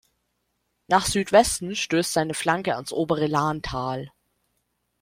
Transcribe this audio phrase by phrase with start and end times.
[0.87, 4.11] Nach Südwesten stößt seine Flanke ans Obere Lahntal.